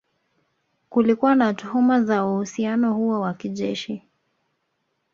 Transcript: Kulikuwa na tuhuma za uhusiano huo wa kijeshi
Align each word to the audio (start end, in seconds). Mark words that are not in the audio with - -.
Kulikuwa 0.89 1.35
na 1.35 1.53
tuhuma 1.53 2.03
za 2.03 2.25
uhusiano 2.25 2.93
huo 2.93 3.19
wa 3.21 3.33
kijeshi 3.33 4.03